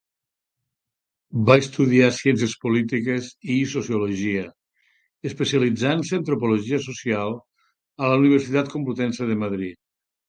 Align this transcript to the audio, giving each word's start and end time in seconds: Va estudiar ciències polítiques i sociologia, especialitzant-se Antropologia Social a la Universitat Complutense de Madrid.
Va 1.49 1.57
estudiar 1.63 2.07
ciències 2.19 2.55
polítiques 2.63 3.29
i 3.55 3.57
sociologia, 3.73 4.47
especialitzant-se 5.31 6.19
Antropologia 6.23 6.81
Social 6.89 7.37
a 8.05 8.11
la 8.15 8.19
Universitat 8.25 8.75
Complutense 8.77 9.33
de 9.35 9.39
Madrid. 9.45 9.81